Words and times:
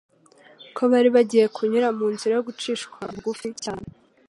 ko 0.75 0.81
bari 0.91 1.09
bagiye 1.15 1.45
kunyura 1.55 1.87
mu 1.97 2.05
nzira 2.13 2.31
yo 2.37 2.43
gucishwa 2.47 2.97
bugufi 3.13 3.47
cyane 3.63 3.85